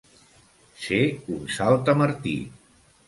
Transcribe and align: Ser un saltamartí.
Ser 0.85 1.01
un 1.35 1.45
saltamartí. 1.59 2.35